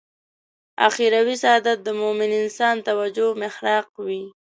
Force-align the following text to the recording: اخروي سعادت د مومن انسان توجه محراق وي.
اخروي 0.87 1.35
سعادت 1.43 1.77
د 1.83 1.89
مومن 2.01 2.29
انسان 2.41 2.75
توجه 2.87 3.27
محراق 3.41 3.87
وي. 4.05 4.23